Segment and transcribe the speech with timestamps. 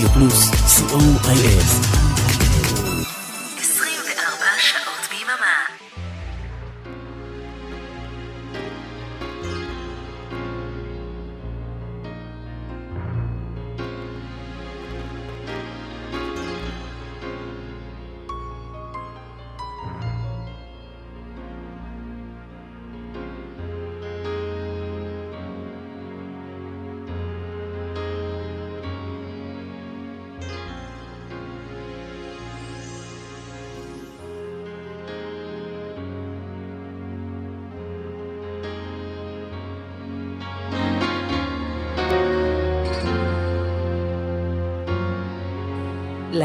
[0.00, 1.99] רדיו פלוס, co.il.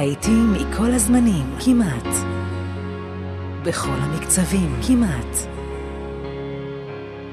[0.05, 2.07] להיטים מכל הזמנים, כמעט.
[3.63, 5.37] בכל המקצבים, כמעט.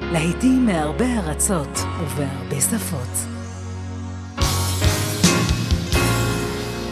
[0.00, 3.28] להיטים מהרבה ארצות ובהרבה שפות.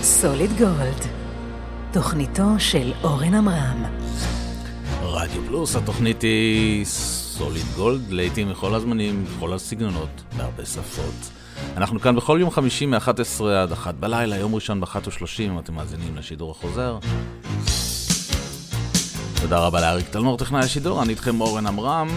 [0.03, 1.06] סוליד גולד,
[1.92, 3.84] תוכניתו של אורן עמרם.
[5.03, 11.39] רדיו פלוס, התוכנית היא סוליד גולד, להיטים מכל הזמנים, בכל הסגנונות, בהרבה שפות.
[11.77, 16.17] אנחנו כאן בכל יום חמישי מ-11 עד 1 בלילה, יום ראשון ב-1.30, אם אתם מאזינים
[16.17, 16.98] לשידור החוזר.
[19.41, 22.08] תודה רבה לאריק תלמור, טכנאי השידור, אני איתכם אורן עמרם,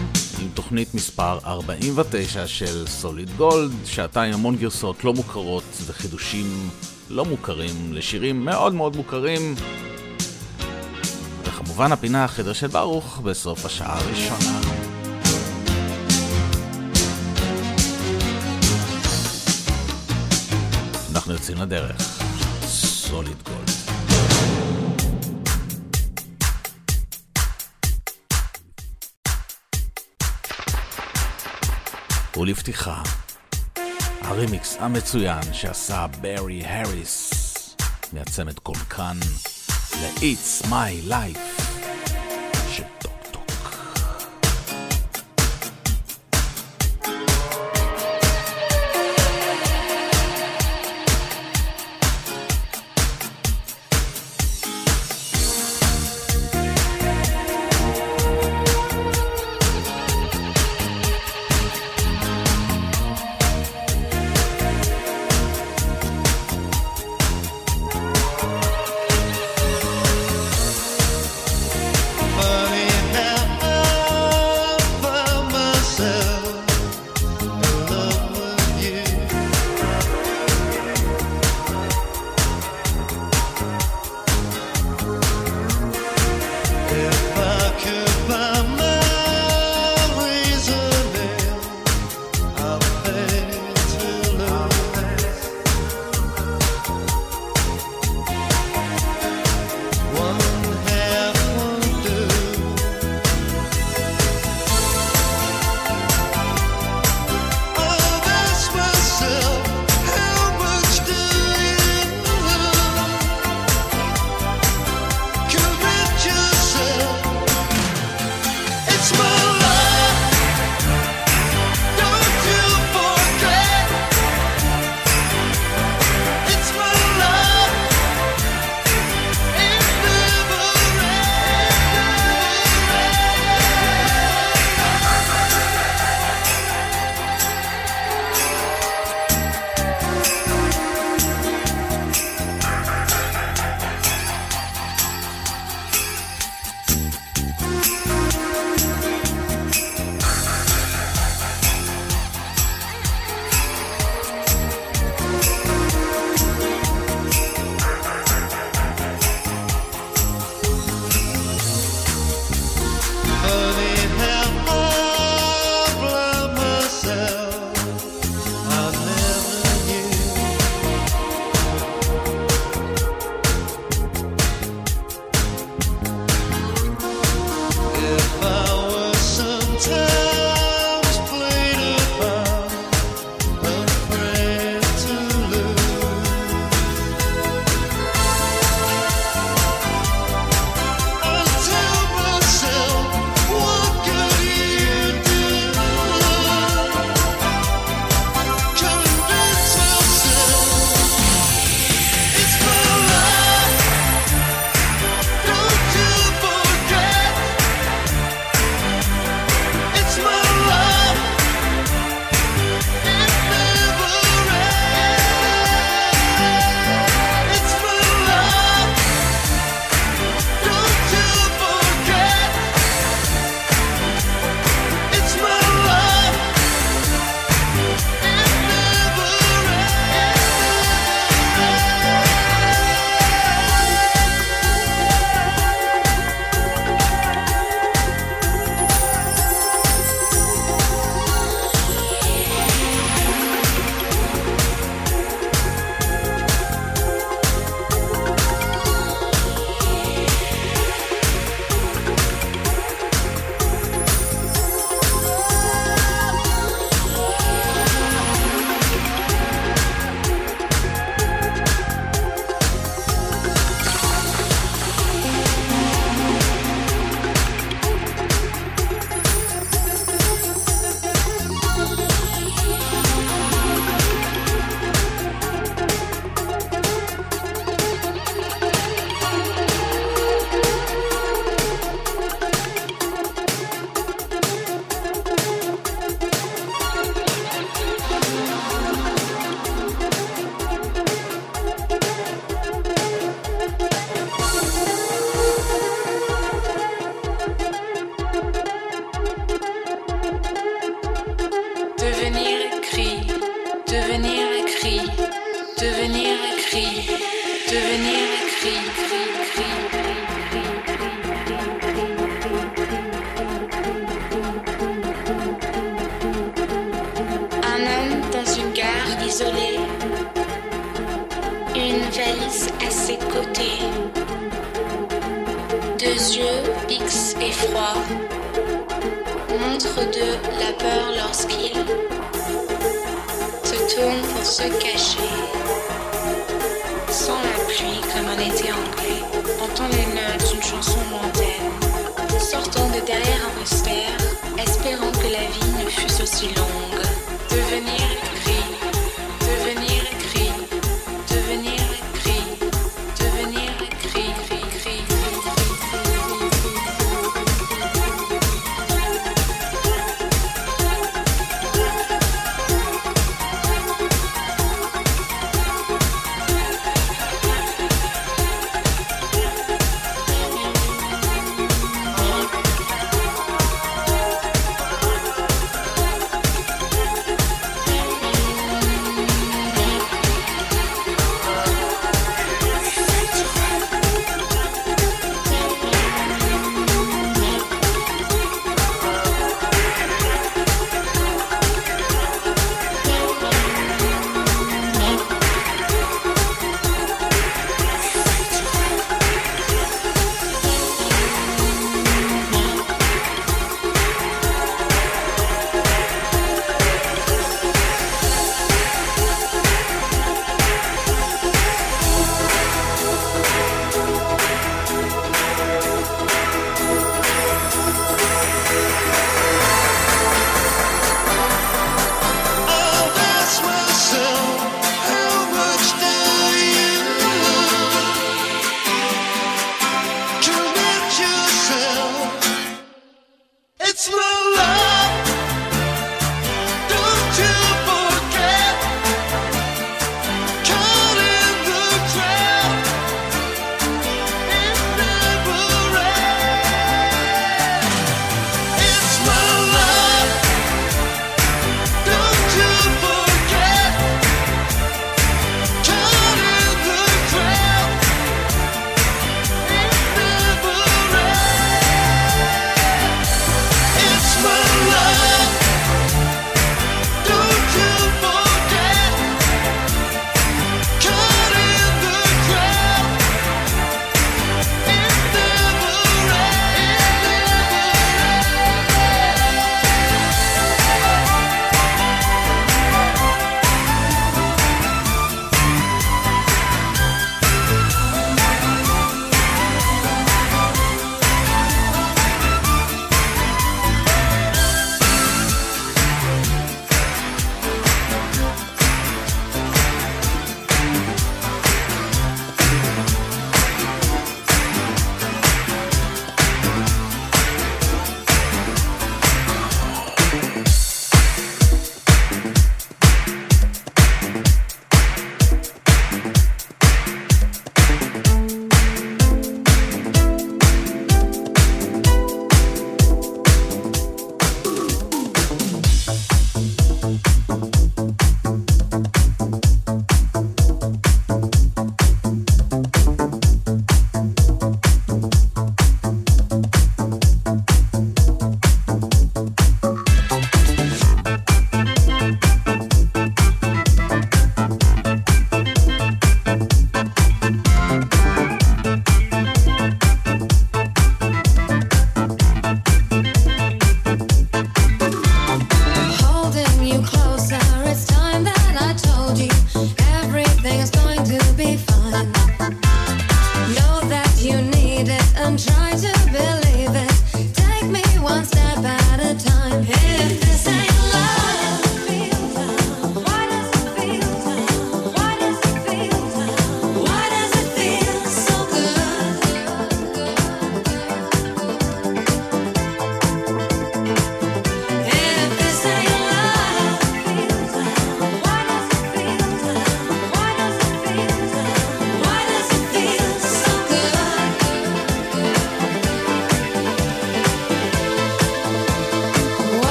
[0.42, 6.70] עם תוכנית מספר 49 של סוליד גולד, שעתיים המון גרסות לא מוכרות וחידושים
[7.10, 9.54] לא מוכרים לשירים מאוד מאוד מוכרים.
[11.44, 14.83] וכמובן הפינה החדר של ברוך בסוף השעה הראשונה.
[21.14, 21.96] אנחנו יוצאים לדרך.
[22.66, 23.70] סוליד גולד.
[32.36, 33.02] ולפתיחה,
[34.20, 37.30] הרימיקס המצוין שעשה ברי הריס
[38.12, 39.16] מהצמד קולקן
[39.92, 41.63] ל-It's My Life.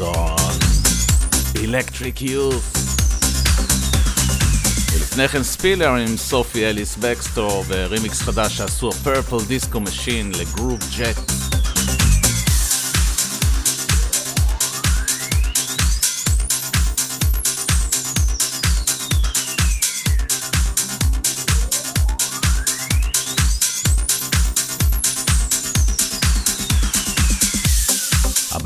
[0.00, 0.58] גיבסון,
[1.54, 2.78] Electric Youth.
[4.92, 11.39] ולפני כן Spiller עם סופי אליס בקסטור ורימיקס חדש שעשו Purple Disco Machine ל Groovejet.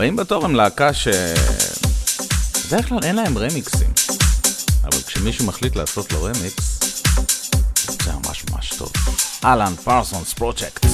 [0.04, 1.08] הבאים בתור הם להקה ש...
[2.66, 3.92] בדרך כלל אין להם רמיקסים,
[4.84, 6.80] אבל כשמישהו מחליט לעשות לו רמיקס,
[8.04, 8.92] זה ממש ממש טוב.
[9.44, 10.93] Alan Parsons Project.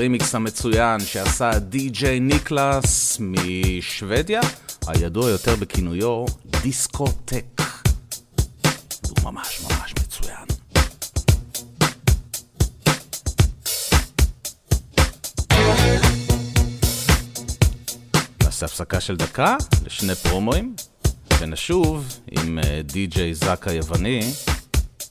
[0.00, 4.40] גריז והרימיקס המצוין שעשה די.ג'יי ניקלס משוודיה,
[4.86, 6.24] הידוע יותר בכינויו
[6.62, 7.44] דיסקוטק.
[9.08, 10.46] הוא ממש ממש מצוין.
[18.42, 20.74] נעשה הפסקה של דקה לשני פרומואים,
[21.40, 24.32] ונשוב עם אה, די.ג'יי זאק היווני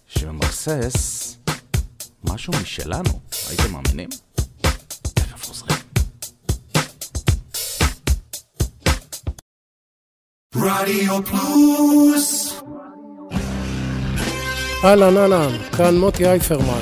[0.08, 1.36] שממרסס
[2.24, 4.29] משהו משלנו, הייתם מאמינים?
[10.56, 12.54] רדיו פלוס
[14.84, 16.82] אהלן אהלן, כאן מוטי אייפרמן.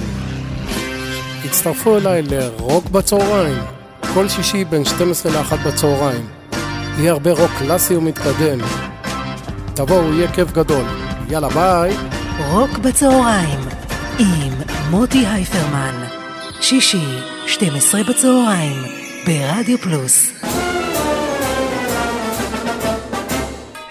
[1.45, 3.57] הצטרפו אליי לרוק בצהריים,
[4.13, 6.27] כל שישי בין 12 ל-1 בצהריים.
[6.97, 8.59] יהיה הרבה רוק קלאסי ומתקדם.
[9.73, 10.85] תבואו, יהיה כיף גדול.
[11.29, 11.95] יאללה ביי.
[12.49, 13.59] רוק בצהריים
[14.19, 14.53] עם
[14.89, 16.03] מוטי הייפרמן.
[16.61, 18.83] שישי, 12 בצהריים,
[19.25, 20.31] ברדיו פלוס.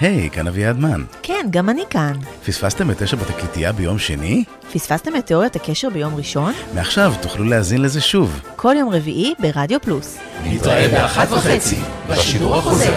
[0.01, 1.05] היי, כאן אביעד מן.
[1.23, 2.13] כן, גם אני כאן.
[2.47, 4.45] פספסתם את תשע בתקליטייה ביום שני?
[4.73, 6.53] פספסתם את תיאוריית הקשר ביום ראשון?
[6.75, 8.41] מעכשיו תוכלו להאזין לזה שוב.
[8.57, 10.19] כל יום רביעי ברדיו פלוס.
[10.45, 11.77] נתראה באחת וחצי
[12.09, 12.95] בשידור החוזר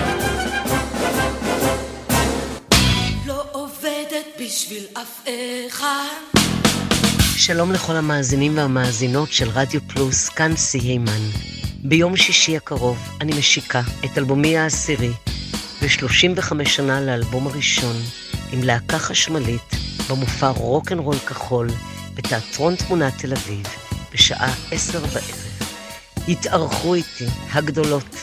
[3.28, 5.28] לא עובדת בשביל אף
[5.68, 6.40] אחד.
[7.36, 11.22] שלום לכל המאזינים והמאזינות של רדיו פלוס, כאן סי הימן.
[11.84, 15.12] ביום שישי הקרוב אני משיקה את אלבומי העשירי,
[15.82, 17.96] ו-35 שנה לאלבום הראשון,
[18.52, 19.76] עם להקה חשמלית,
[20.10, 21.68] במופע רוקנרול כחול,
[22.14, 23.66] בתיאטרון תמונת תל אביב,
[24.14, 25.50] בשעה עשר בערב.
[26.28, 28.16] התארחו איתי הגדולות,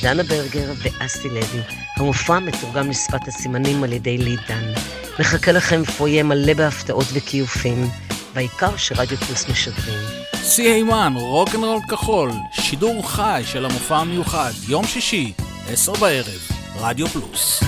[0.00, 1.60] דנה ברגר ואסי לוי.
[1.96, 4.72] המופע מתורגם לשפת הסימנים על ידי לידן.
[5.18, 7.88] מחכה לכם פרויה מלא בהפתעות וכיופים,
[8.34, 9.98] והעיקר שרדיו פלוס משדרים.
[10.32, 15.32] CA1, רוקנרול כחול, שידור חי של המופע המיוחד, יום שישי,
[15.68, 17.62] עשר בערב, רדיו פלוס.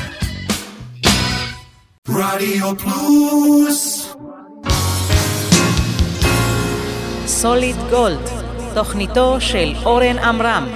[2.08, 4.06] רדיו פלוס
[7.26, 8.28] סוליד גולד,
[8.74, 10.68] תוכניתו של אורן עמרם.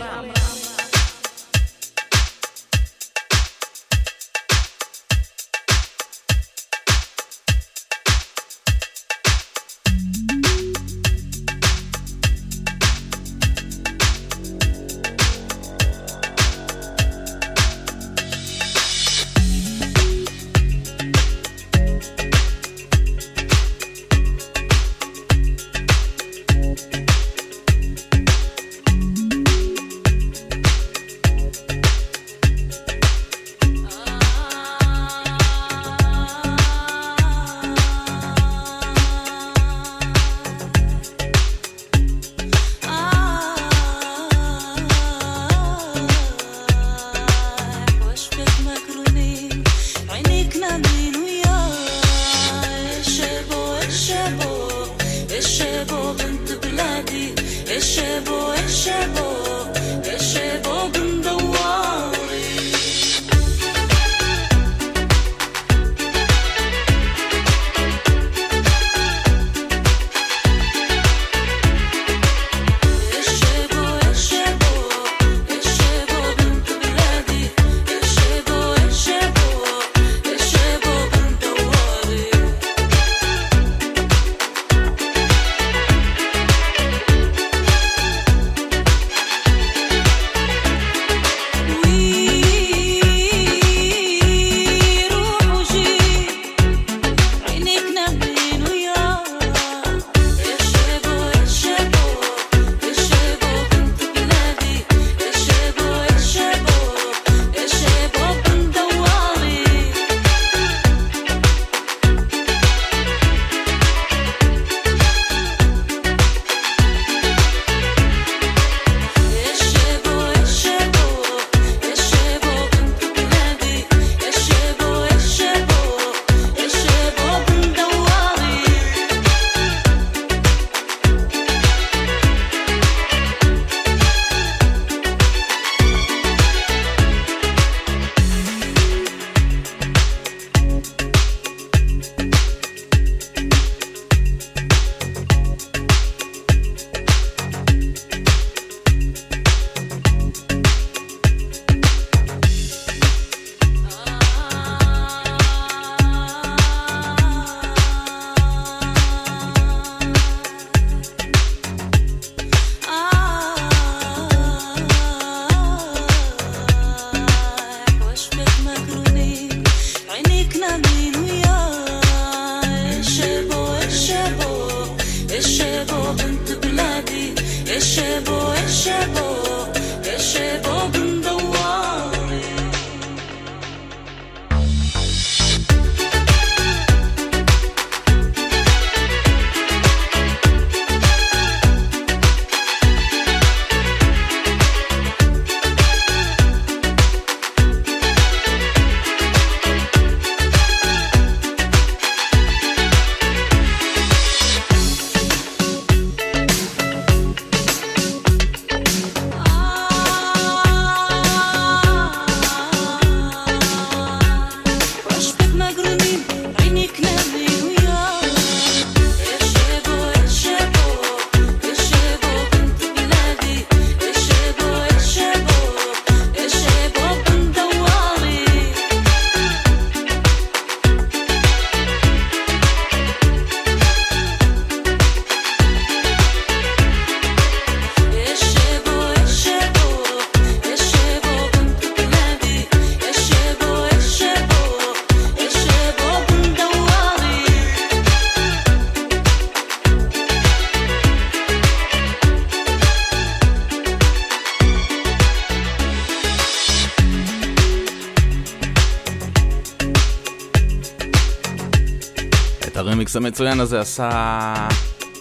[263.30, 264.68] המצוין הזה עשה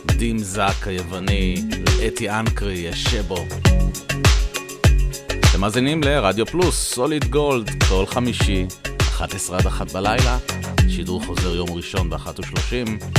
[0.06, 1.56] דים זק היווני,
[2.08, 3.46] אתי אנקרי, ישבו.
[5.40, 8.66] אתם מאזינים לרדיו פלוס, סוליד גולד, כל חמישי,
[9.02, 10.38] 11 עד 1 בלילה,
[10.88, 13.19] שידור חוזר יום ראשון ב-13:30.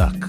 [0.00, 0.27] רימיקס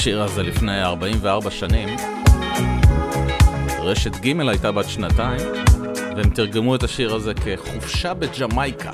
[0.00, 1.88] השיר הזה לפני 44 שנים.
[3.82, 5.40] רשת ג' הייתה בת שנתיים,
[6.16, 8.90] והם תרגמו את השיר הזה כחופשה בג'מייקה.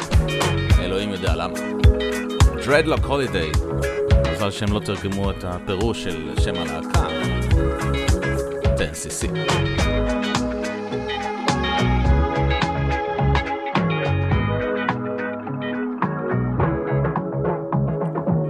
[0.78, 1.54] אלוהים יודע למה.
[2.64, 3.58] Dreadlock Holiday.
[4.32, 7.06] מזל שהם לא תרגמו את הפירוש של שם הלהקה.
[8.62, 9.28] TNCC.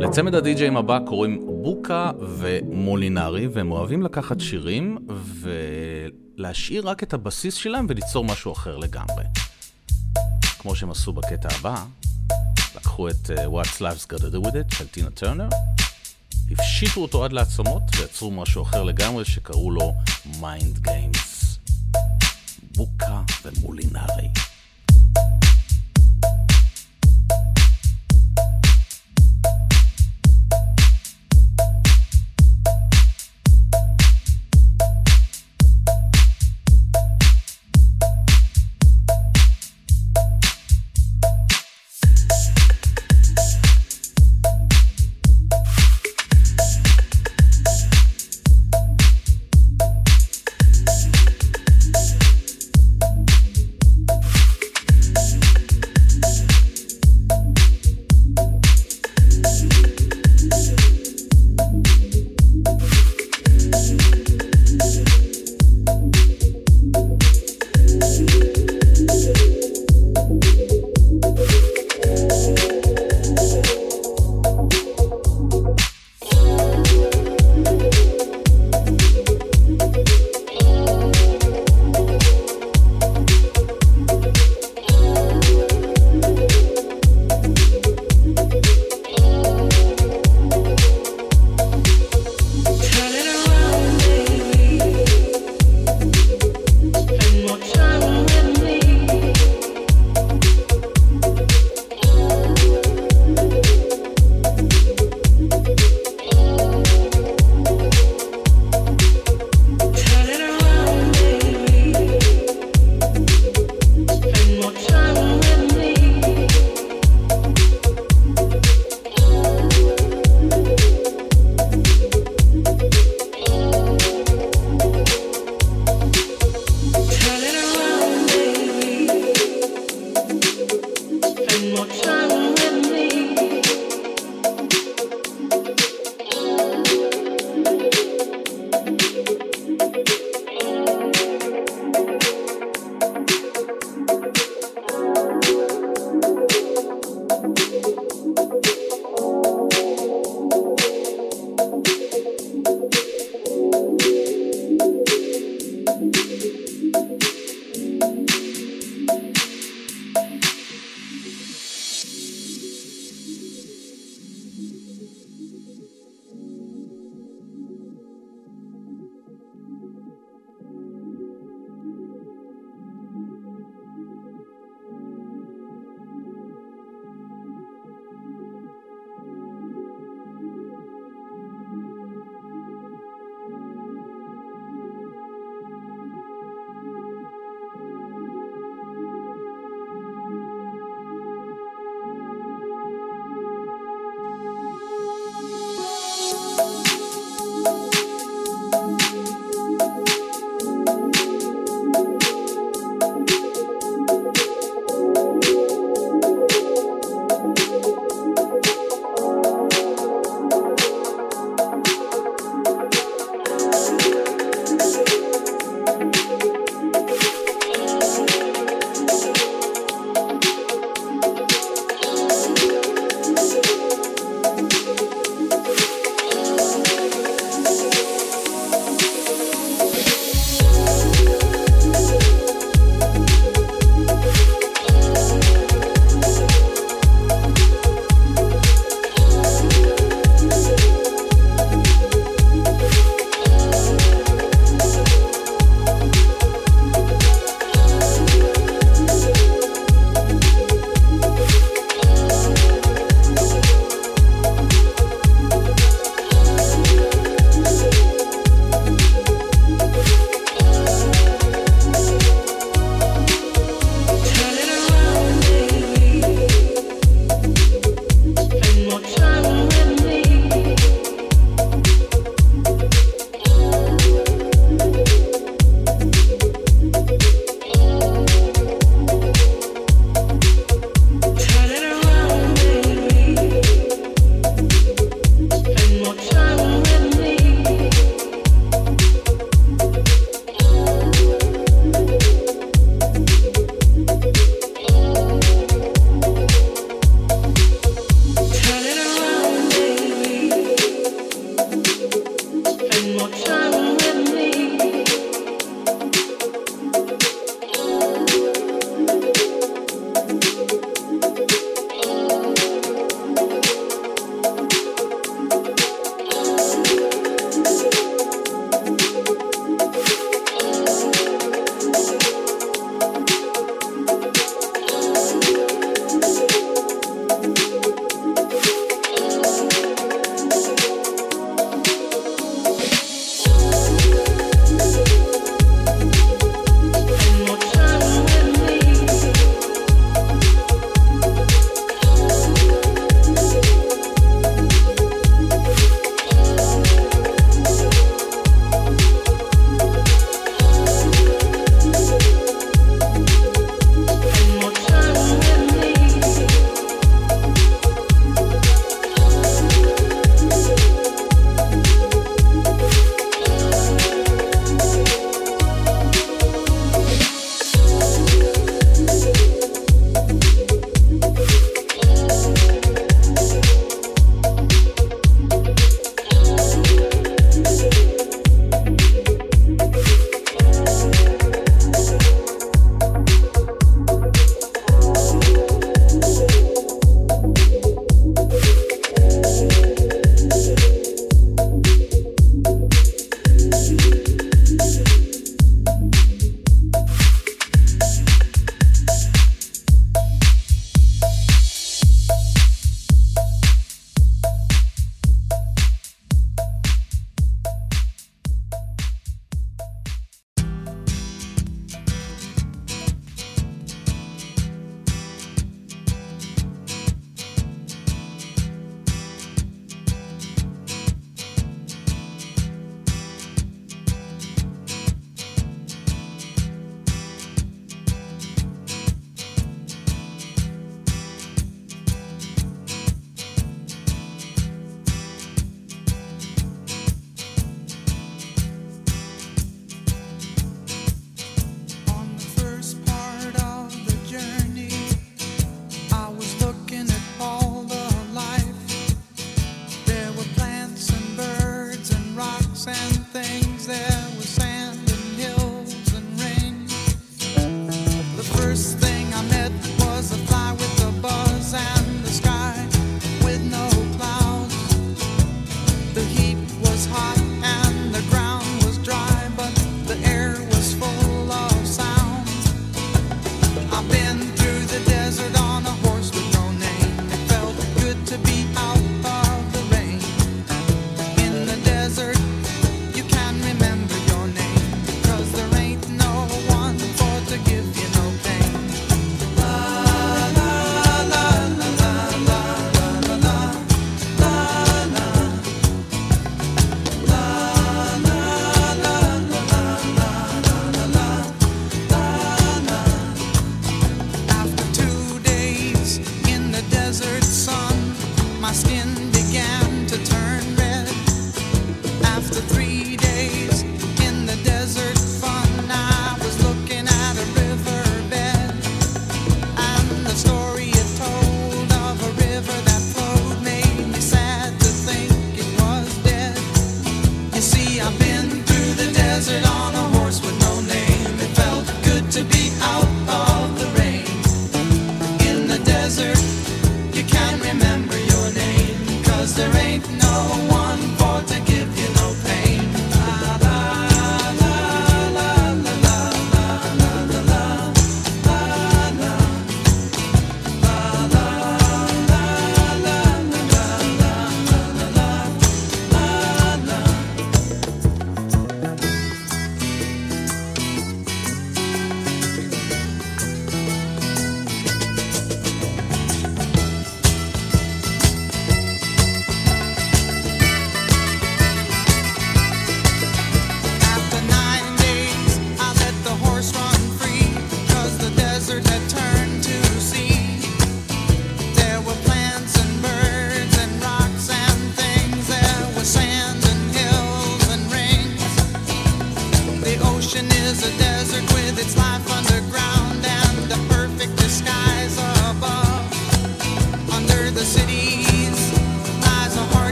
[0.00, 2.10] לצמד הדי-ג'יים הבא קוראים בוקה
[2.62, 4.98] מולינרי, והם אוהבים לקחת שירים
[6.38, 9.24] ולהשאיר רק את הבסיס שלהם וליצור משהו אחר לגמרי.
[10.58, 11.84] כמו שהם עשו בקטע הבא,
[12.76, 15.48] לקחו את אה, What's Life's Got to Do With It של טינה טרנר,
[16.50, 19.94] הפשיטו אותו עד לעצמות ויצרו משהו אחר לגמרי שקראו לו
[20.24, 21.32] Mind Games.
[22.76, 24.28] בוקה ומולינרי.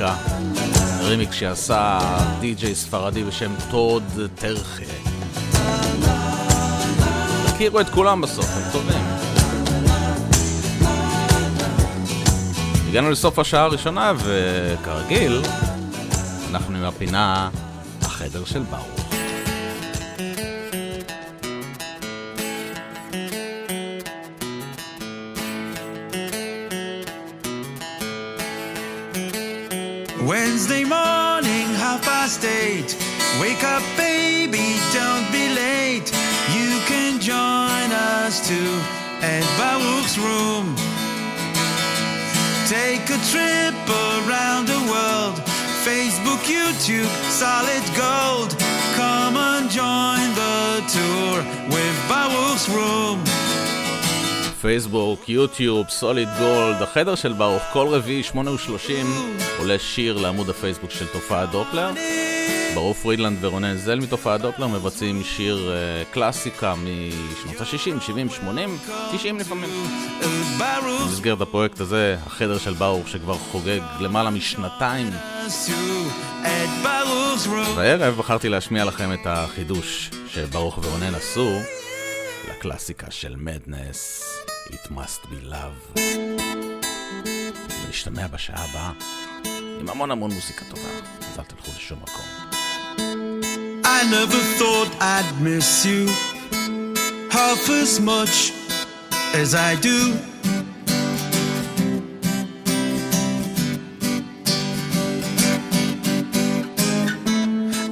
[0.00, 0.16] אמריקה.
[1.00, 1.98] רימיק שעשה
[2.40, 4.02] די.ג'יי ספרדי בשם טוד
[4.34, 4.84] טרחה.
[7.46, 9.04] תכירו את כולם בסוף, הם טובים.
[12.88, 15.42] הגענו לסוף השעה הראשונה, וכרגיל,
[16.50, 17.48] אנחנו עם הפינה
[18.02, 18.97] החדר של ברוך.
[46.78, 47.12] YouTube,
[47.42, 48.50] solid gold.
[48.96, 50.58] Come and join the
[50.94, 51.36] tour
[51.74, 53.18] with Baruch's room.
[54.60, 59.06] פייסבוק, יוטיוב, סוליד גולד, החדר של ברוך, כל רביעי, שמונה ושלושים,
[59.58, 61.90] עולה שיר לעמוד הפייסבוק של תופעת דופלר.
[62.78, 68.78] ברוך פרידלנד ורונן זל מתופעת דופלר מבצעים שיר uh, קלאסיקה משנות ה-60, 70, 80,
[69.12, 69.70] 90 לפעמים.
[70.82, 75.10] במסגרת הפרויקט הזה, החדר של ברוך שכבר חוגג למעלה משנתיים.
[77.76, 81.58] והערב בחרתי להשמיע לכם את החידוש שברוך ורונן עשו
[82.50, 84.24] לקלאסיקה של מדנס,
[84.66, 86.00] It must be love.
[87.86, 88.92] ונשתמע בשעה הבאה
[89.80, 90.88] עם המון המון מוזיקה טובה,
[91.20, 92.47] אז אל תלכו לשום מקום.
[93.90, 96.06] I never thought I'd miss you
[97.30, 98.52] half as much
[99.32, 100.14] as I do.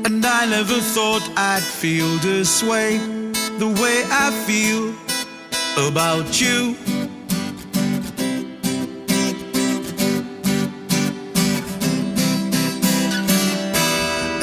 [0.05, 2.99] And I never thought I'd feel this way,
[3.59, 4.95] the way I feel
[5.89, 6.77] about you.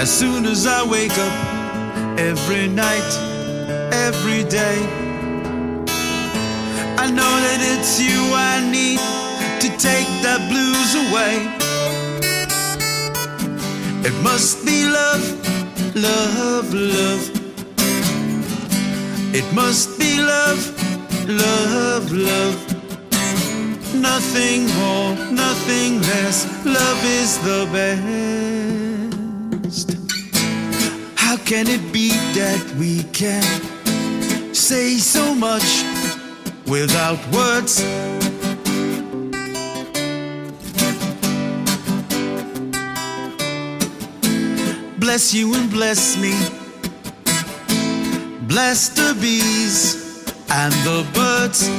[0.04, 3.12] As soon as I wake up, every night,
[3.94, 4.78] every day,
[7.04, 9.00] I know that it's you I need
[9.64, 11.36] to take the blues away.
[14.04, 15.26] It must be love,
[15.96, 17.24] love, love.
[19.34, 20.62] It must be love,
[21.30, 22.58] love, love.
[23.96, 26.46] Nothing more, nothing less.
[26.66, 28.53] Love is the best.
[31.46, 33.44] Can it be that we can
[34.54, 35.84] say so much
[36.66, 37.82] without words?
[44.98, 46.34] Bless you and bless me.
[48.48, 51.70] Bless the bees and the birds.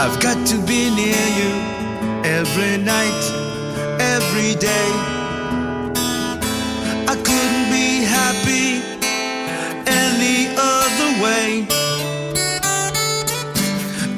[0.00, 1.81] I've got to be near you
[2.24, 3.22] every night,
[3.98, 4.90] every day.
[7.08, 8.82] I couldn't be happy
[9.86, 11.66] any other way.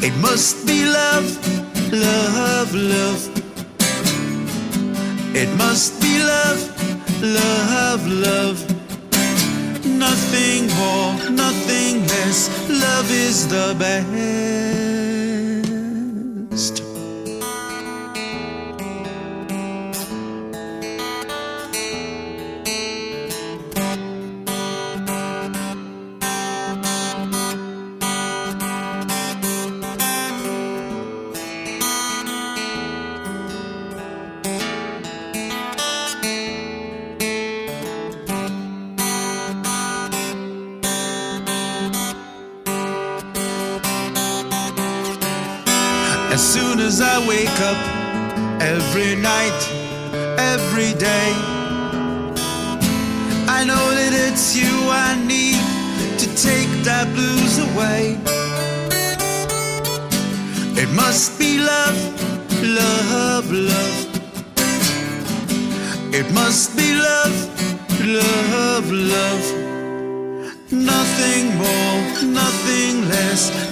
[0.06, 1.28] It must be love,
[1.92, 3.30] love, love.
[5.34, 6.60] It must be love,
[7.22, 8.58] love, love.
[9.86, 12.48] Nothing more, nothing less.
[12.68, 14.14] Love is the best.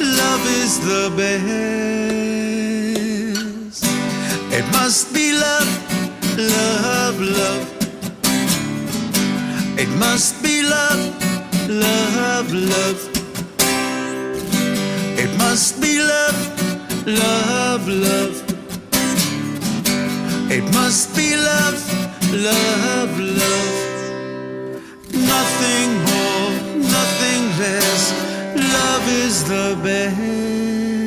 [0.01, 1.43] Love is the best.
[4.53, 5.69] It must be love,
[6.37, 7.67] love, love.
[9.79, 11.01] It must be love,
[11.69, 13.01] love, love.
[15.19, 16.39] It must be love,
[17.07, 18.43] love, love.
[20.51, 21.81] It must be love,
[22.33, 23.75] love, love.
[25.15, 28.32] Nothing more, nothing less.
[29.03, 31.03] Love is the best.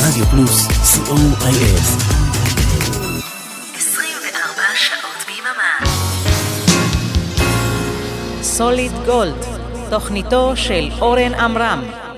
[0.00, 0.66] רדיו פלוס.
[0.68, 1.80] co.il.
[3.76, 5.72] 24 שעות ביממה.
[8.42, 9.44] סוליד גולד,
[9.90, 12.09] תוכניתו של אורן עמרם.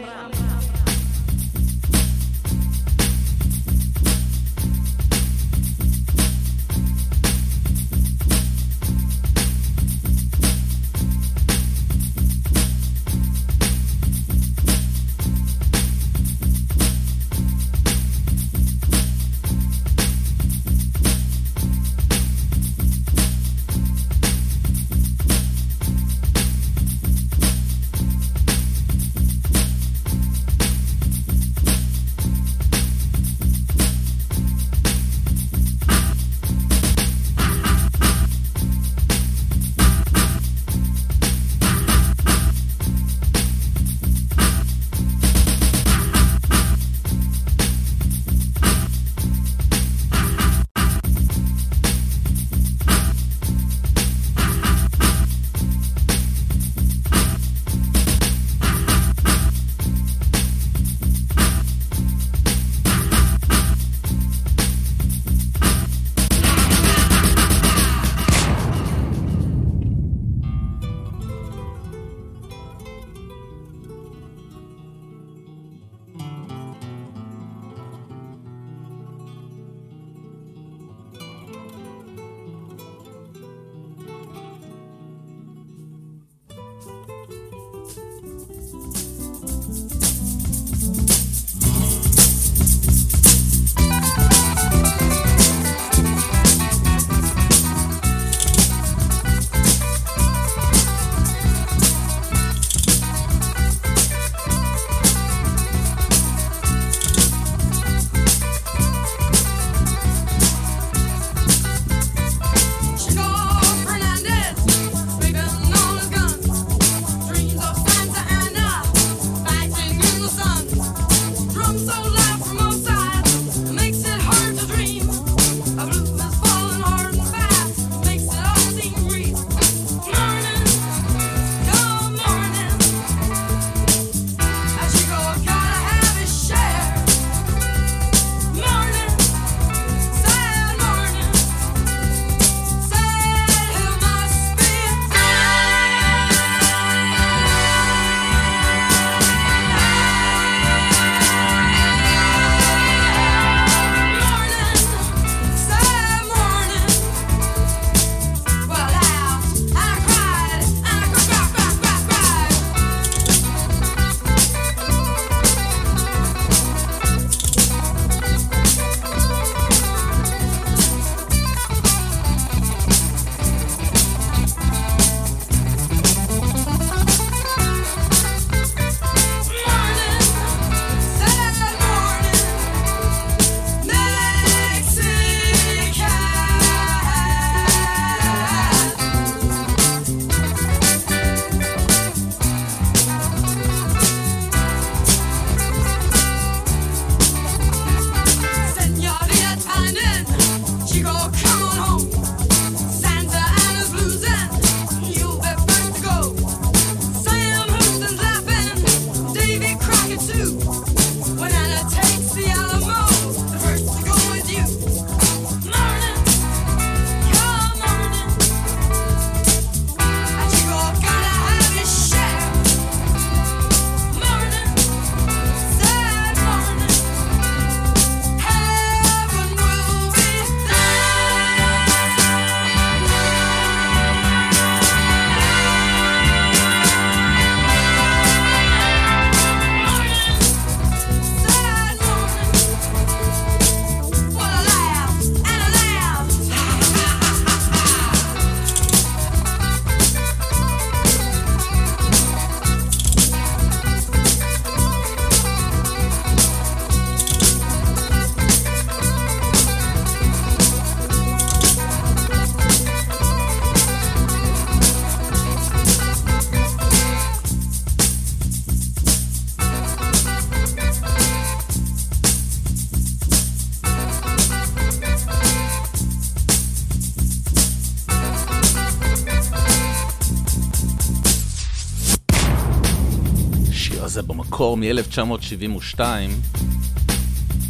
[284.62, 286.00] מקור מ-1972,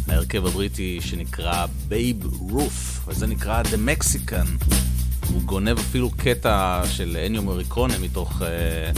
[0.07, 4.73] מהרכב הבריטי שנקרא Babe Ruth, וזה נקרא The Mexican.
[5.29, 8.91] הוא גונב אפילו קטע של אניו מוריקונה מתוך אה,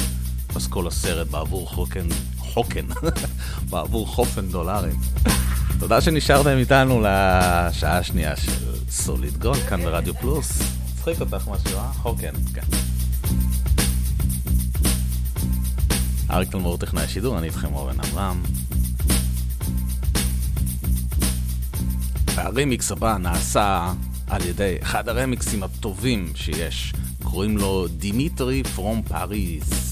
[0.54, 2.08] פסקול uh, הסרט בעבור חוקן,
[2.38, 2.86] חוקן,
[3.70, 5.00] בעבור חופן דולרים.
[5.80, 8.52] תודה שנשארתם איתנו לשעה השנייה של
[8.90, 10.62] Solid Gold כאן ברדיו פלוס.
[10.94, 11.94] מצחיק אותך משהו, אה?
[11.94, 12.75] חוקן, כן.
[16.32, 18.44] אריק תלמור טכנאי השידור, אני איתכם אורן עמרם.
[22.36, 23.94] הרימיקס הבא נעשה
[24.28, 26.94] על ידי אחד הרמיקסרים הטובים שיש,
[27.24, 29.85] קוראים לו Dimitri from Paris.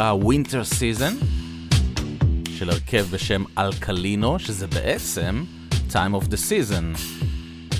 [0.00, 1.24] שנקרא Winter Season,
[2.58, 5.44] של הרכב בשם אלקלינו, שזה בעצם
[5.90, 6.98] Time of the Season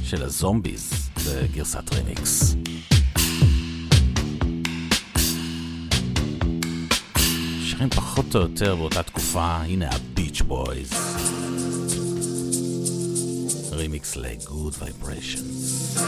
[0.05, 0.92] של הזומביז
[1.26, 2.56] בגרסת רמיקס.
[7.64, 10.92] שרים פחות או יותר באותה תקופה, הנה הביץ' בויז.
[13.72, 16.01] רמיקס ל-good vibrations.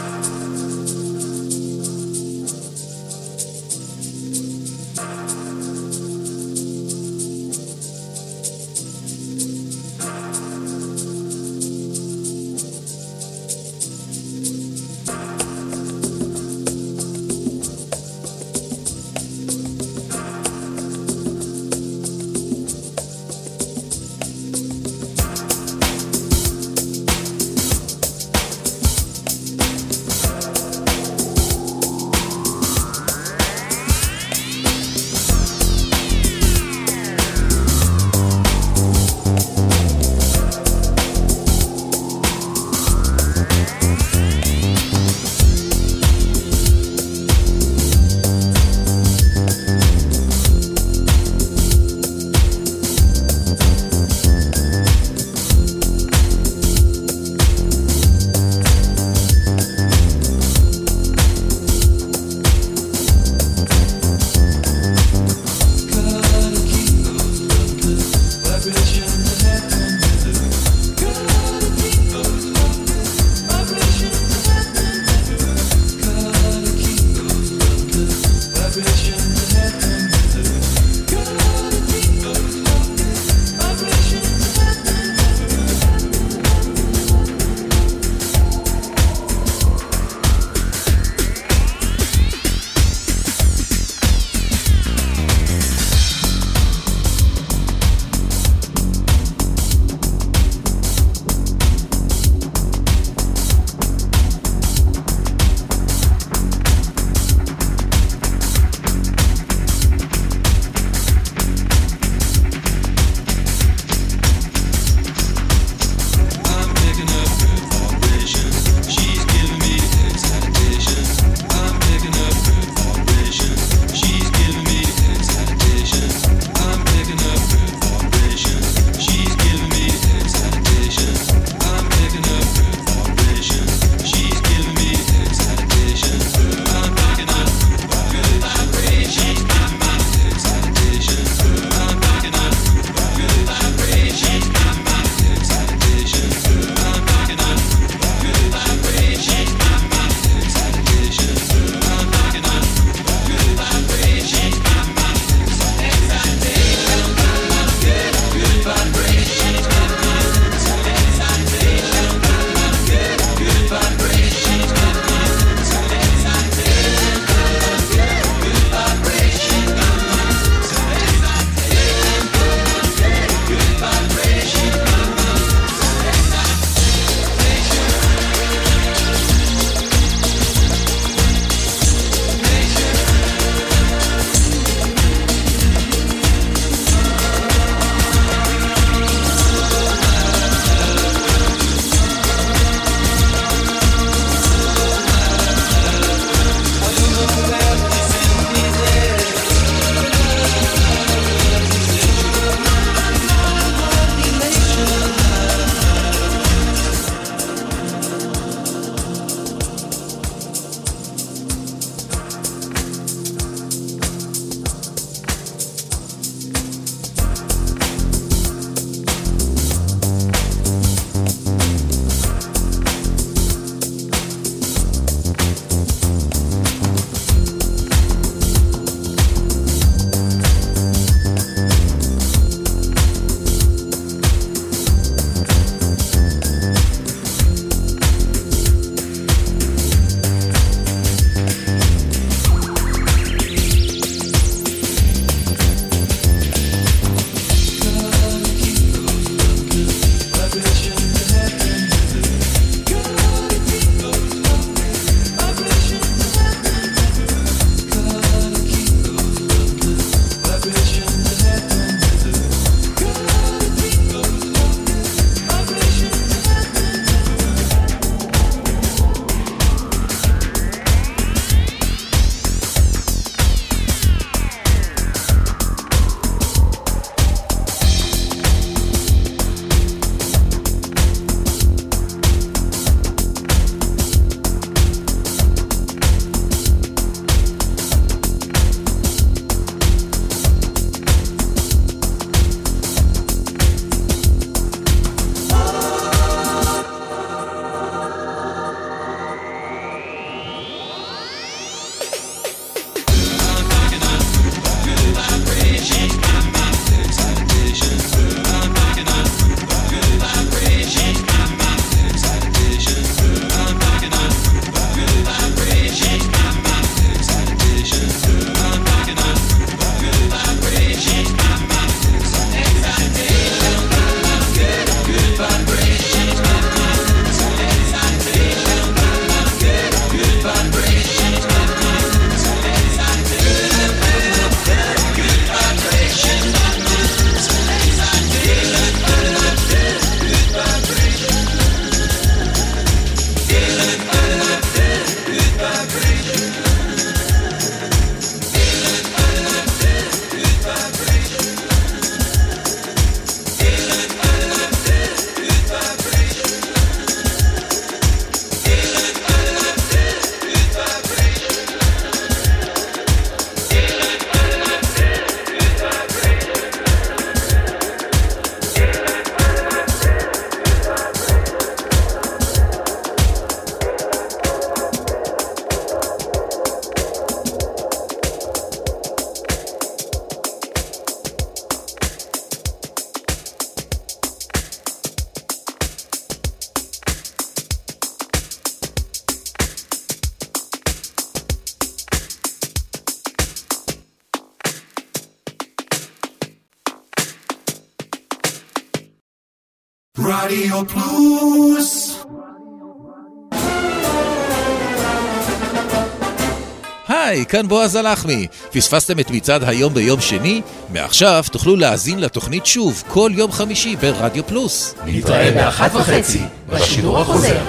[407.53, 408.47] כאן בועז הלחמי.
[408.71, 410.61] פספסתם את מצעד היום ביום שני?
[410.89, 414.95] מעכשיו תוכלו להאזין לתוכנית שוב כל יום חמישי ברדיו פלוס.
[415.05, 417.63] נתראה באחת וחצי בשידור החוזר.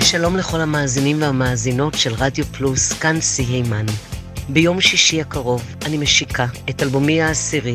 [0.00, 3.86] שלום לכל המאזינים והמאזינות של רדיו פלוס, כאן סי הימן.
[4.48, 7.74] ביום שישי הקרוב אני משיקה את אלבומי העשירי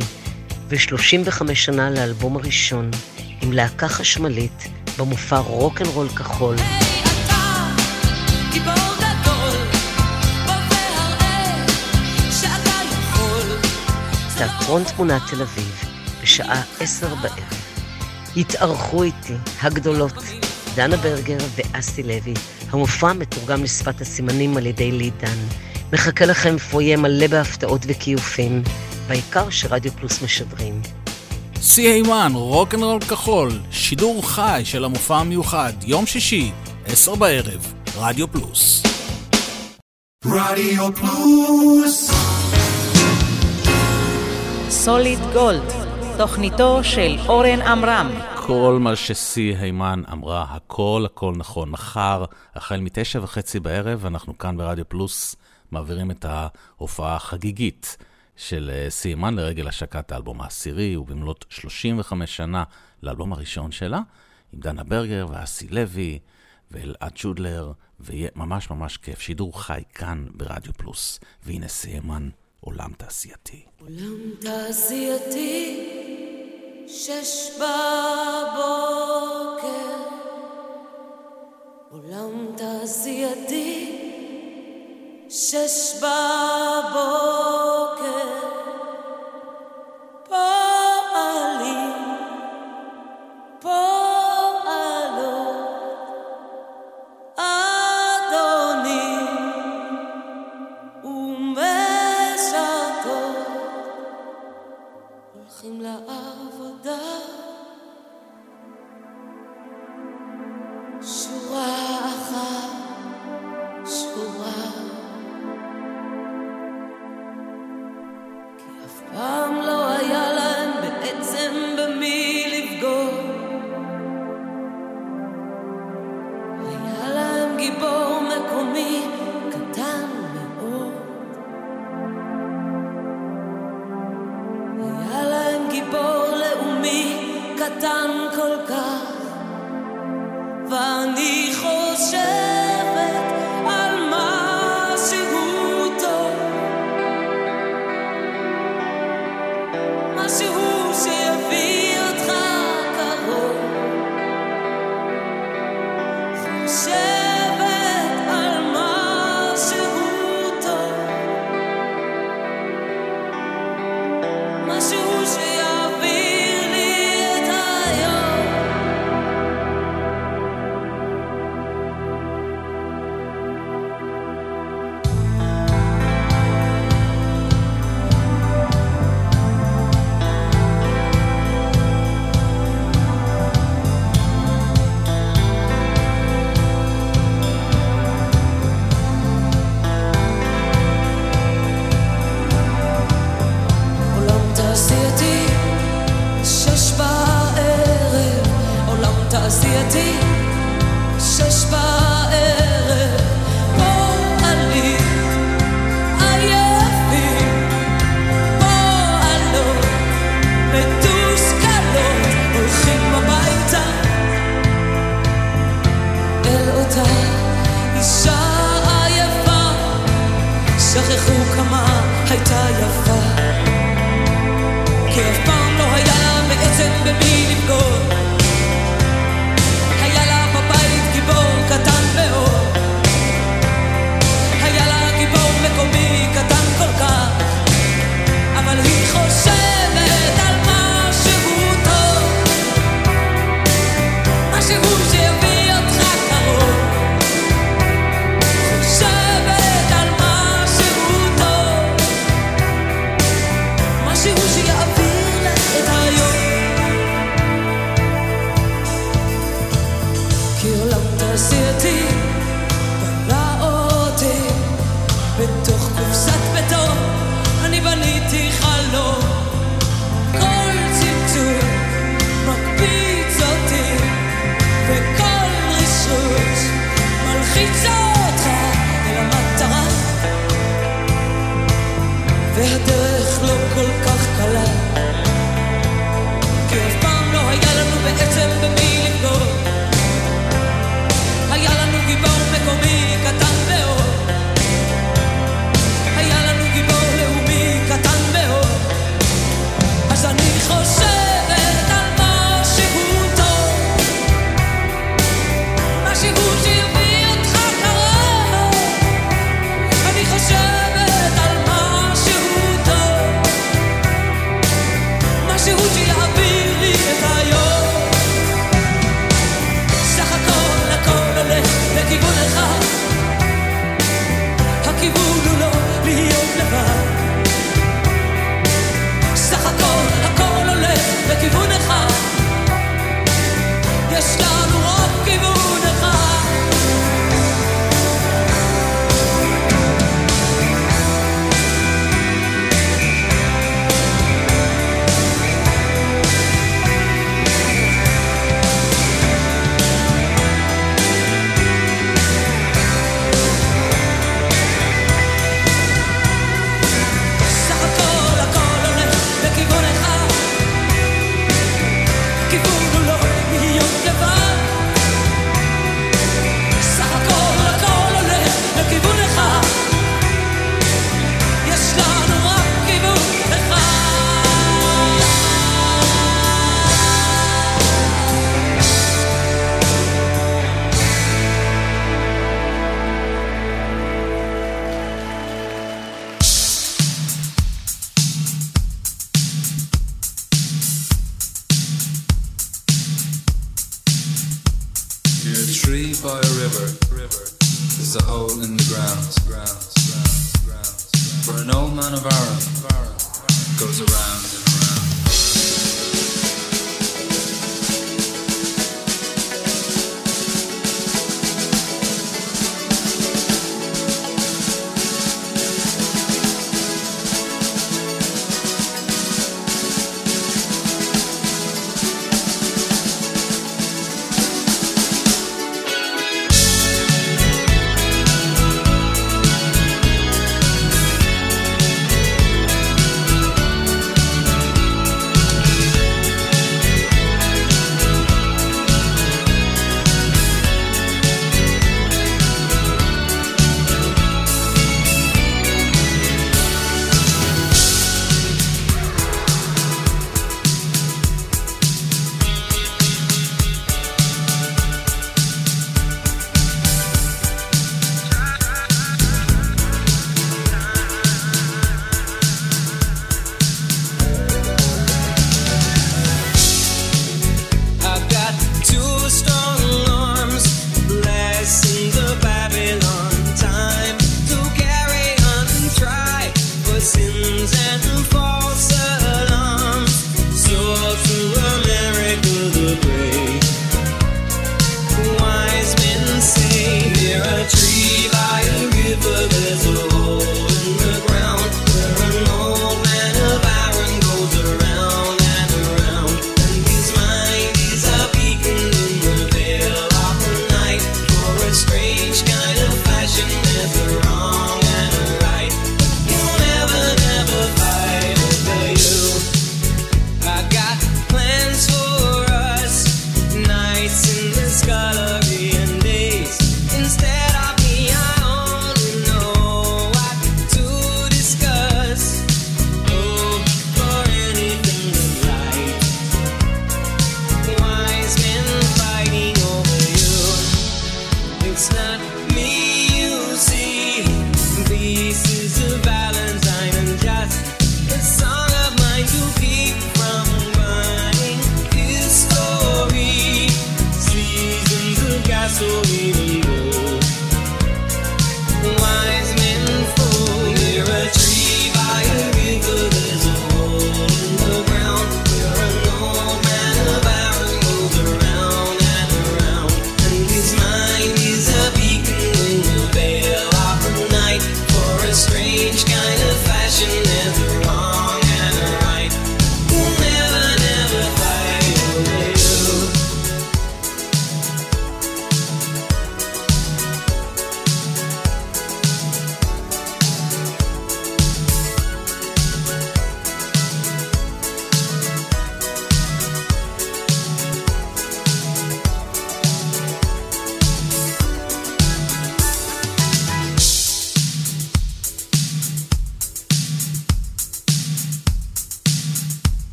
[0.70, 2.92] ו-35 שנה לאלבום הראשון
[3.42, 6.56] עם להקה חשמלית במופע רוקנרול כחול.
[12.32, 13.42] שאתה יכול.
[14.38, 15.84] תיאטרון תמונת תל אביב,
[16.24, 17.54] בשעה עשר בערב.
[18.36, 20.14] יתארחו איתי הגדולות,
[20.76, 22.34] דנה ברגר ואסי לוי.
[22.70, 25.38] המופע מתורגם לשפת הסימנים על ידי לידן.
[25.94, 28.64] מחכה לכם פויה מלא בהפתעות וכיופים,
[29.08, 30.82] בעיקר שרדיו פלוס משדרים.
[31.60, 36.52] CA1, רוקנרול כחול, שידור חי של המופע המיוחד, יום שישי,
[36.86, 38.84] עשר בערב, רדיו פלוס.
[40.26, 42.12] רדיו פלוס
[44.70, 45.72] סוליד גולד,
[46.18, 48.10] תוכניתו של אורן עמרם.
[48.48, 51.70] כל מה שסי הימן אמרה, הכל הכל נכון.
[51.70, 52.26] מחר,
[52.56, 55.36] החל מתשע וחצי בערב, אנחנו כאן ברדיו פלוס
[55.72, 57.98] מעבירים את ההופעה החגיגית
[58.40, 62.64] של אה, סי הימן לרגל השקת האלבום העשירי, ובמלאת 35 שנה
[63.04, 64.02] לאלבום הראשון שלה,
[64.54, 66.20] עם דנה ברגר ואסי לוי
[66.72, 69.20] ואלעד שודלר, ויהיה ממש ממש כיף.
[69.20, 71.20] שידור חי כאן ברדיו פלוס.
[71.44, 72.30] והנה סי הימן,
[72.60, 73.66] עולם תעשייתי.
[73.80, 75.90] עולם תעשייתי,
[76.88, 78.80] שש בבוקר.
[81.90, 84.09] עולם תעשייתי,
[85.30, 87.20] שש בבוקר.
[90.28, 91.94] פועלים,
[93.60, 94.09] פועלות,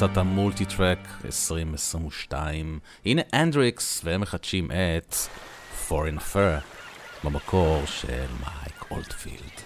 [0.00, 2.78] גרסת המולטי-טרק 2022.
[3.06, 5.14] הנה אנדריקס, והם מחדשים את
[5.88, 6.60] Foreign Affair,
[7.24, 9.60] במקור של מייק אולטפילד.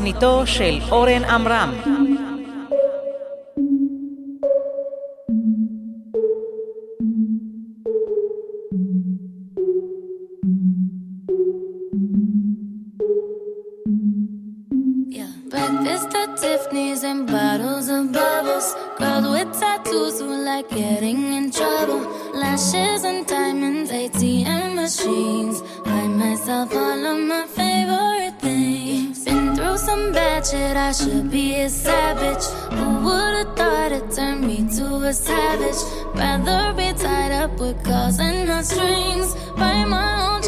[0.00, 1.70] תוכניתו של אורן עמרם.
[15.50, 18.68] Breakfast at Tiffany's and bottles of bubbles.
[18.98, 22.02] Girls with tattoos who like getting in trouble.
[22.42, 22.99] Lashes
[35.10, 35.82] a savage.
[36.14, 40.39] Rather be tied up with cause and not strings by my own.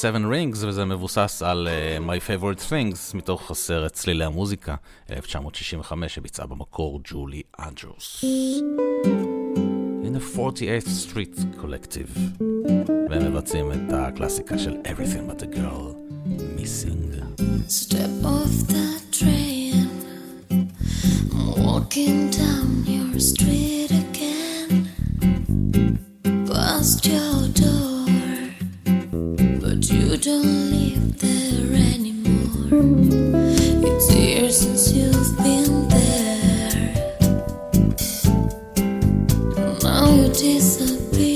[0.00, 4.74] Seven Rings, וזה מבוסס על uh, My Favorite Things, מתוך הסרט צלילי המוזיקה,
[5.10, 8.24] 1965, שביצעה במקור ג'ולי אנג'רוס.
[10.04, 12.42] In the 48th Street Collective,
[13.10, 15.94] והם מבצעים את הקלאסיקה של Everything But a Girl,
[16.58, 17.06] Missing.
[17.68, 18.86] Step off the
[19.18, 19.86] train,
[21.66, 23.95] walking down your street.
[40.38, 41.35] disappear.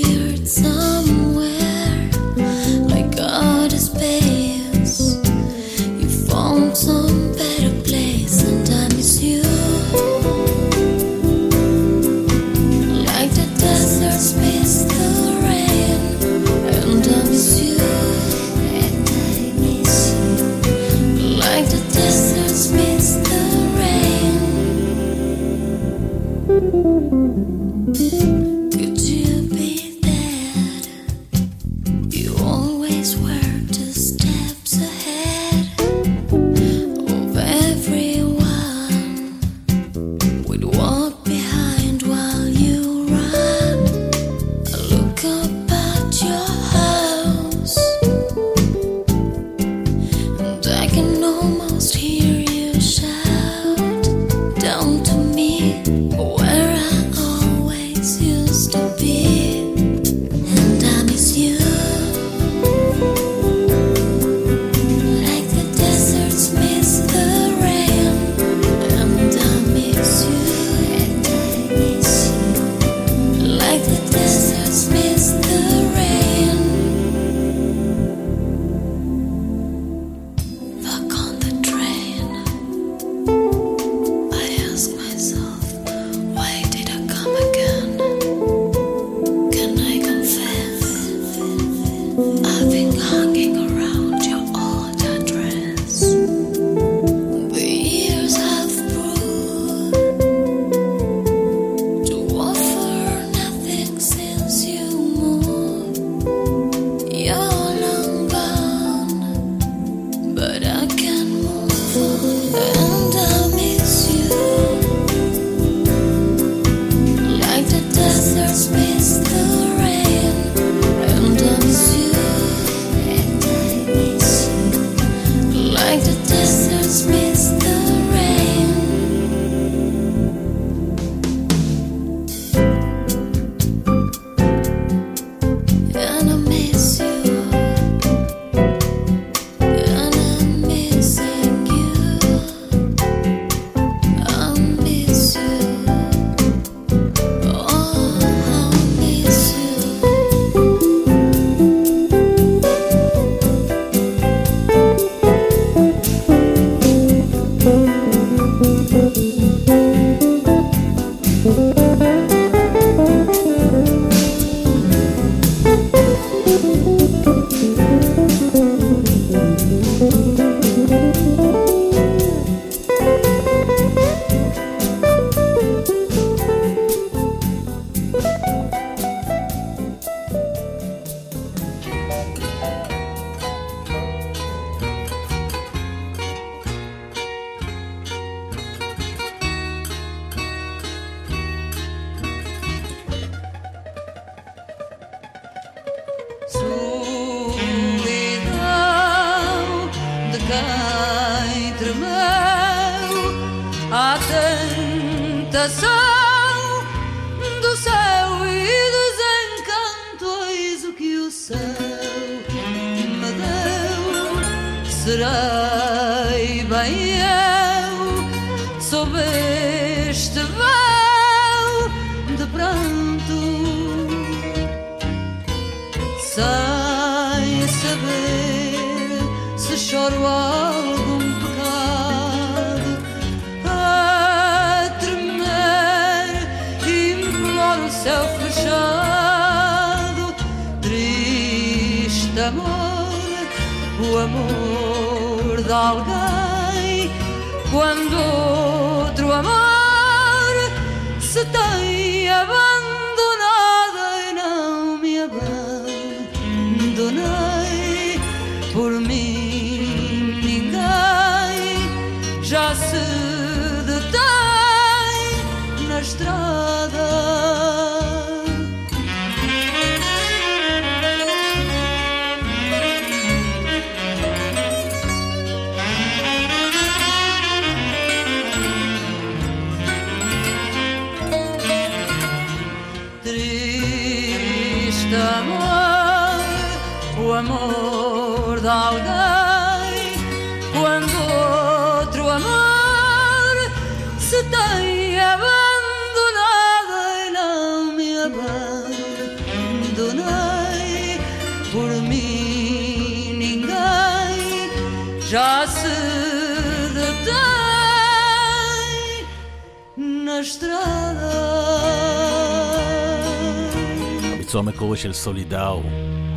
[314.51, 315.81] הביצוע המקורי של סולידאו,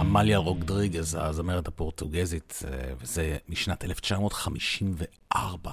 [0.00, 5.70] עמליה רוגדריגז, הזמרת הפורטוגזית, אה, וזה משנת 1954.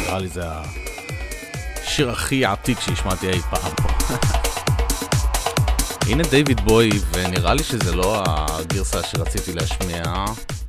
[0.00, 0.42] נראה לי זה
[1.82, 3.88] השיר הכי עתיק שהשמעתי אי פעם פה.
[6.08, 10.02] הנה דיוויד בוי, ונראה לי שזה לא הגרסה שרציתי להשמיע.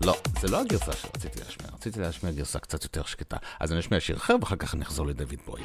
[0.02, 3.38] לא, זה לא הגרסה שרציתי להשמיע, רציתי להשמיע גרסה קצת יותר שקטה.
[3.60, 5.61] אז אני אשמיע שיר אחר ואחר כך נחזור לדיוויד בוי.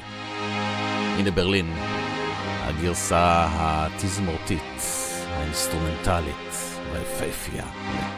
[1.19, 1.75] הנה ברלין,
[2.71, 4.83] הגרסה התזמורתית,
[5.29, 6.55] האינסטרומנטלית,
[6.93, 7.65] והיפהפייה,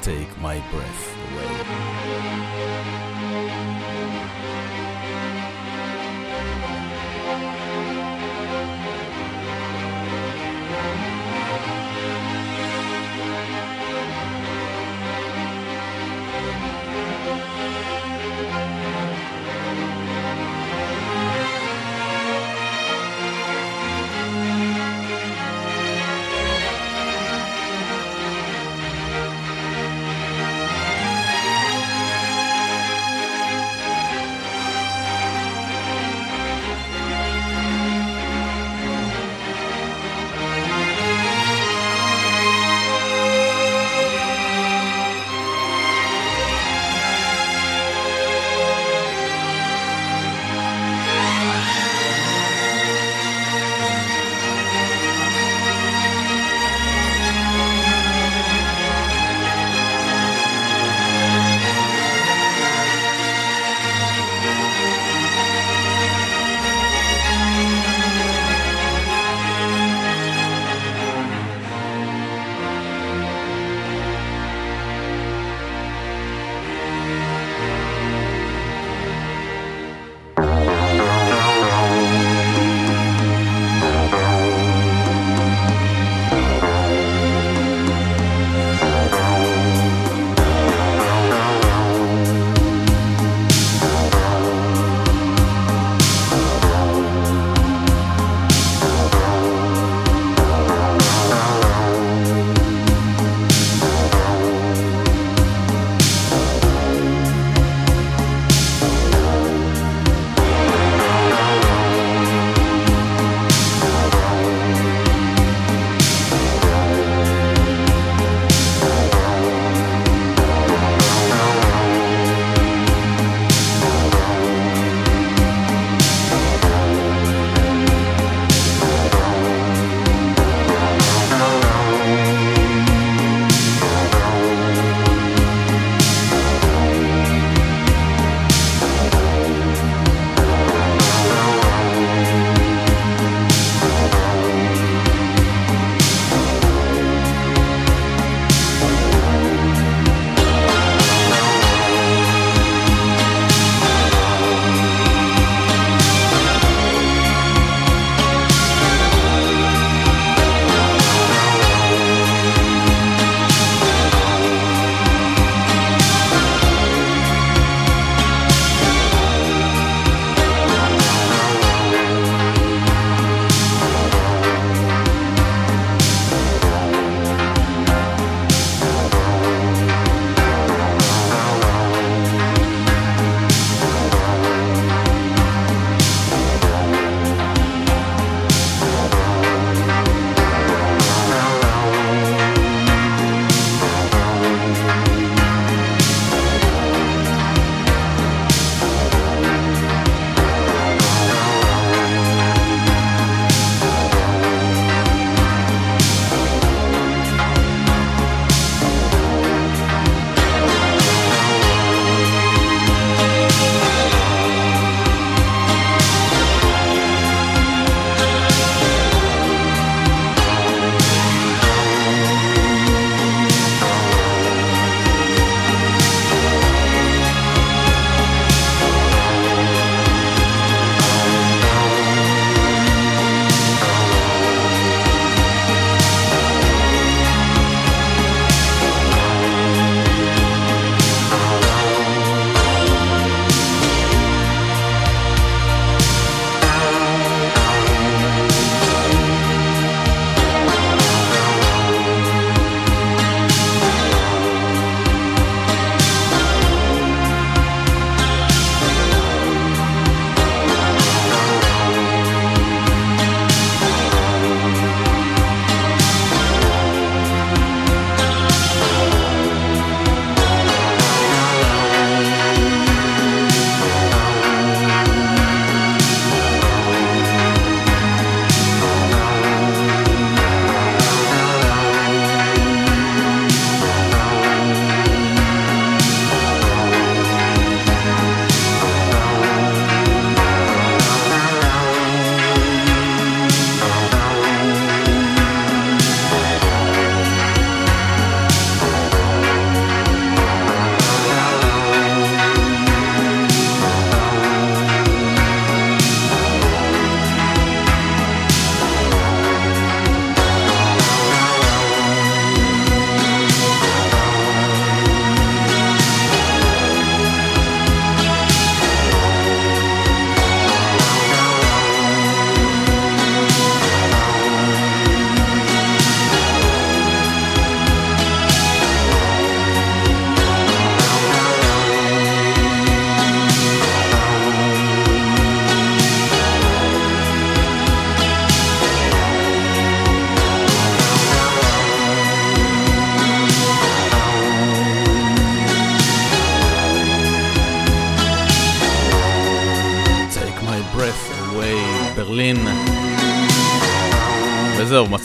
[0.03, 1.91] Take My Breath Away.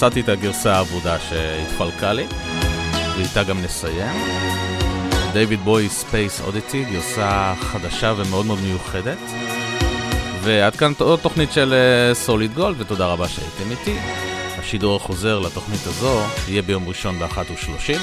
[0.07, 2.27] מצאתי את הגרסה האבודה שהתפלקה לי,
[3.17, 4.17] ואיתה גם נסיים.
[5.33, 9.17] דייוויד בואי Space Oddity, גרסה חדשה ומאוד מאוד מיוחדת.
[10.41, 11.73] ועד כאן עוד תוכנית של
[12.13, 13.97] Solid Gold, ותודה רבה שהייתם איתי.
[14.59, 17.99] השידור החוזר לתוכנית הזו יהיה ביום ראשון ב-13:30.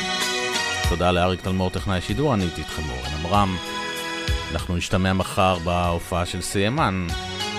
[0.88, 3.56] תודה לאריק תלמור, טכנאי שידור, אני הייתי איתכם אורן עמרם.
[4.52, 7.06] אנחנו נשתמע מחר בהופעה של סיימן,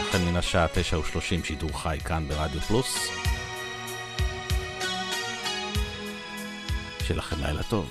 [0.09, 3.09] החל מן השעה 9:30 שידור חי כאן ברדיו פלוס.
[7.07, 7.89] שיהיה לכם לילה טוב,